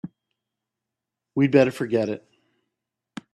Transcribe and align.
We'd 1.35 1.51
better 1.51 1.69
forget 1.69 2.09
it. 2.09 2.23